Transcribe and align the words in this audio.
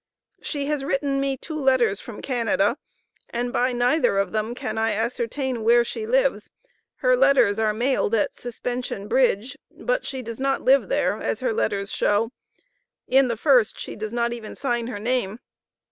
She 0.41 0.65
has 0.65 0.83
written 0.83 1.19
me 1.19 1.37
two 1.37 1.59
letters 1.59 1.99
from 1.99 2.23
Canada, 2.23 2.79
and 3.29 3.53
by 3.53 3.71
neither 3.71 4.17
of 4.17 4.31
them 4.31 4.55
can 4.55 4.75
I 4.79 4.93
ascertain 4.93 5.63
where 5.63 5.83
she 5.83 6.07
lives 6.07 6.49
her 6.95 7.15
letters 7.15 7.59
are 7.59 7.71
mailed 7.71 8.15
at 8.15 8.33
Suspension 8.35 9.07
Bridge, 9.07 9.55
but 9.69 10.03
she 10.03 10.23
does 10.23 10.39
not 10.39 10.61
live 10.63 10.89
there 10.89 11.21
as 11.21 11.41
her 11.41 11.53
letters 11.53 11.91
show. 11.91 12.31
In 13.07 13.27
the 13.27 13.37
first 13.37 13.79
she 13.79 13.95
does 13.95 14.11
not 14.11 14.33
even 14.33 14.55
sign 14.55 14.87
her 14.87 14.97
name. 14.99 15.37